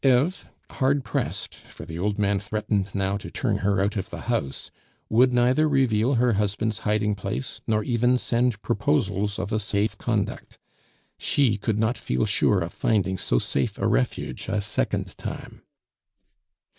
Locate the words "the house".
4.09-4.71